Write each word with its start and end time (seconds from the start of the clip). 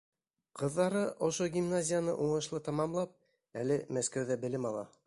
Ҡыҙҙары 0.61 1.03
ошо 1.27 1.47
гимназияны 1.57 2.17
уңышлы 2.29 2.63
тамамлап, 2.71 3.17
әле 3.65 3.83
Мәскәүҙә 3.99 4.43
белем 4.47 4.73
ала. 4.75 4.89